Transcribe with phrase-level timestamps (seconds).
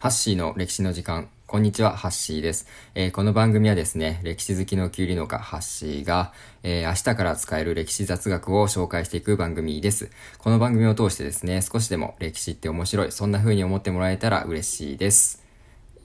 [0.00, 1.28] ハッシーの歴史の時間。
[1.46, 2.66] こんにちは、ハッシーです。
[2.94, 6.32] えー、この番組はですね、歴史好きのキュウリ農家、ハッシーが、
[6.62, 10.10] えー、明日から使える歴史雑学を紹介していく番組です。
[10.38, 15.44] この番組を通してですね、少しでも歴史って面白い、そんな風に思ってもらえたら嬉しいです。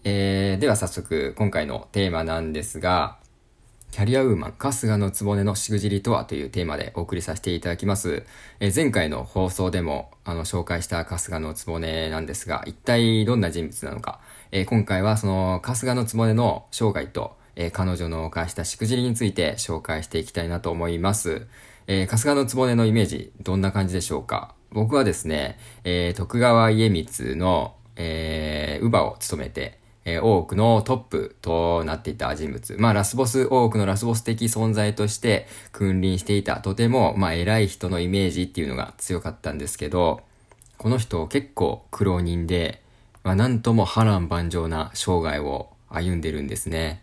[0.04, 3.16] えー、では早速、今回のテーマなんですが、
[3.96, 8.24] キャリアウーマン、春日の局のしくじりとはというテーマでお送りさせていただきます。
[8.60, 14.20] え前回の放送でもあの紹介した春日の局なんですが、一体どんな人物なのか、
[14.52, 21.48] え今回はその春日の局の生涯と、え彼女の犯したしくじりについて紹介していきたいなと思います。
[21.88, 32.76] えー、春日の局のイメージ、どんな感じでしょうか僕はですね、えー、徳川家光の、えー、乳母を務めて、えー、多くのトップとなっていた人物。
[32.80, 40.22] まあ、ラスボス、多くのラスボス的存在として君臨していた、とても、まあ、偉い人のイメージっていうのが強かったんですけど、
[40.78, 42.82] この人結構苦労人で、
[43.24, 47.02] まあ、なんとも波乱万丈な生涯を歩んでるんですね。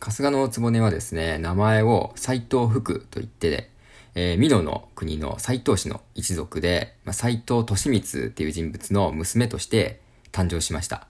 [0.00, 3.70] 春日の局はですね、名前を斎藤福と言って、
[4.14, 11.06] えー、美濃の国の斎藤氏の一族で、まあ、斎藤利光っていう人物の娘として誕生しました。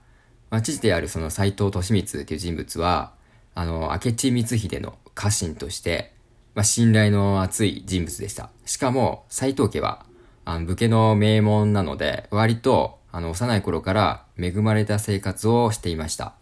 [0.49, 3.13] まあ、父であるその斎藤利光という人物は、
[3.55, 6.13] あの、明智光秀の家臣として、
[6.55, 8.49] まあ、信頼の厚い人物でした。
[8.65, 10.05] しかも、斎藤家は、
[10.45, 16.33] あの、武家の名門なので、割と、あの、幼い頃から恵まれた生活をしていました。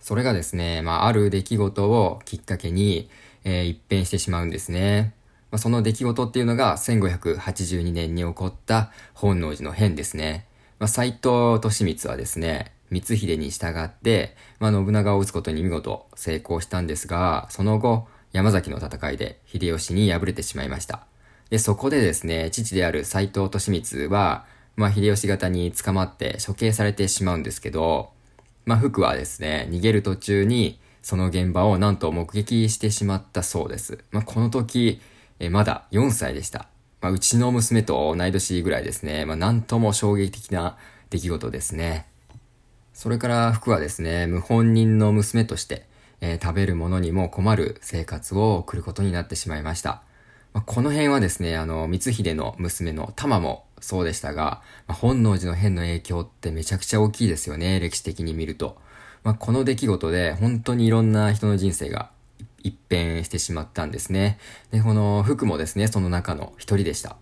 [0.00, 3.10] それがですね、まあ、ある出来事をきっかけに、
[3.44, 5.14] えー、一変してしまうんですね。
[5.50, 10.46] まあ、その出来事っていうのが1582年に起こった本能寺の変ですね。
[10.78, 21.06] まあ、斎藤利光はですね、光秀に従って、まあ、信長を討つことに見事成功したんですが、その後、山崎の戦いで秀吉に敗れてしまいました。
[21.50, 24.44] で、そこでですね、父である斎藤利光は、
[24.76, 28.10] まあ、秀吉方に捕まって処刑されてしまうんですけど、
[28.64, 34.04] まあ、福はですね、逃げる途中に、その現場をなんと目撃してしまったそうです。
[34.10, 35.00] まあ、この時、
[35.40, 36.68] えまだ4歳でした。
[37.00, 39.24] まあ、うちの娘と同い年ぐらいですね。
[39.24, 40.76] まあ、なんとも衝撃的な
[41.10, 42.06] 出来事ですね。
[42.98, 45.86] それから服はですね、無本人の娘として、
[46.20, 50.02] えー、食べるものにも困る生活を送ることになってしまいました。
[50.52, 58.76] まあ、この辺はですね、あの、光秀の娘の玉もそうでしたが、まあ、本能寺の変の影響ってめちゃくちゃ大きいですよね、歴史的に見ると。
[59.22, 62.10] まあ、この出来事で本当にいろんな人の人生が
[62.64, 64.40] 一変してしまったんですね。
[64.72, 67.16] で、この服もですね、その中の一人でした。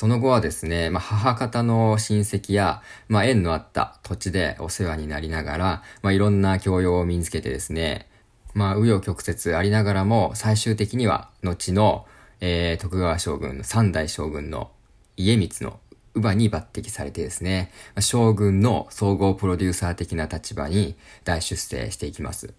[0.00, 8.08] その後はですね、まあ、母方の親戚や、まあ、縁のあった土地でお世話になりながら、まあ、いろんな教養を身につけてですね、
[8.54, 12.06] まあ、紆余曲折ありながらも、最終的には、後の、
[12.40, 14.70] えー、徳川将軍の、三代将軍の
[15.18, 15.80] 家光の
[16.14, 22.54] 乳母に抜擢されてですね、将軍の総合プロデューサー的な立場に大出世していきます。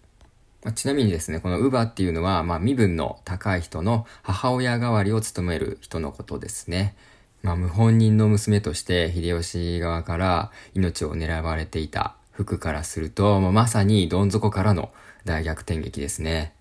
[0.62, 6.94] ま、ちなみにですね、この乳母っていうのは、まあ、身分の高い人の母親代わりを務める人のことですね。
[7.42, 14.90] まあ、無本人の娘として秀吉側から命を狙われていた服からすると、まあ、まさにどん底からの
[15.24, 16.54] 大逆転劇ですね。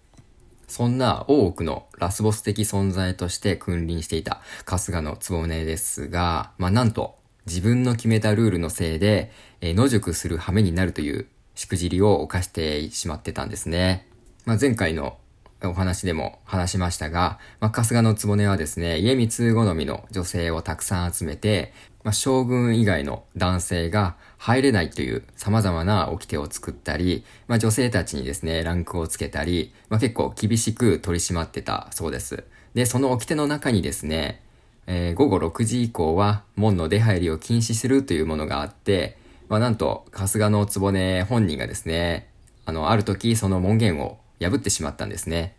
[0.67, 14.07] そんな多くのラスボス的存在として君臨していた春日の局ですが、まあ、なんと自分の決めたルールのせいで、えー、野宿する羽目になるというしくじりを犯してしまってたんですね。
[14.45, 15.17] まあ、前回の
[15.63, 21.73] お話でも話しましたが、まあ、春日の局はですね、家光好みの女性をたくさん集めて、
[22.03, 32.43] まあ、将軍以外の男性が入れないという様々な掟を作ったり、まあ、女性たちにですね、ランクをつけたり、まあ、結構厳しく取り締まってたそうです。
[32.73, 34.41] で、その掟の中にですね、
[34.87, 39.17] えー、午後6時以降は門の出入りを禁止するというものがあって、
[39.47, 40.91] まあ、なんと、春日の局
[41.25, 42.29] 本人がですね、
[42.65, 45.55] あの、ある時その門限を破ってしまったんですね。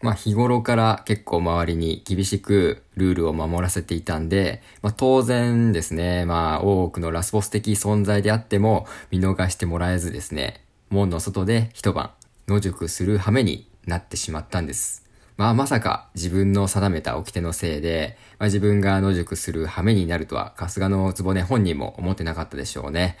[0.00, 12.12] まあ日頃から結構周りに厳しくルールを守らせていたんで、まあ当然ですね、まあ多くのラスボス的存在であっても見逃してもらえずですね、門の外で一晩
[12.46, 15.04] 野宿する羽目になってしまったんです。
[15.36, 23.18] まあまさか自分の定めた掟のせいで、まあ、自分が野宿する羽目になるとは春日の局本人も思ってなかったでしょうね。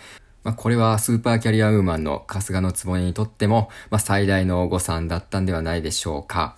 [0.48, 6.56] まあ、これはスーパーキャリアウーマンの春日のつぼねにとっても、まあ、最大の誤算だったんではないでしょうか。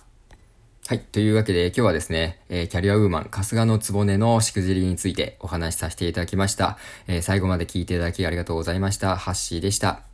[0.87, 0.99] はい。
[1.01, 6.77] というわけで今日はですね、えー、キャリアウーマン、春日のつぼねのしくじりについてお話しさせていただきました。
[7.07, 9.17] えー、最後まで聞いていただきありがとうございました。
[9.17, 10.10] ハッシーでした。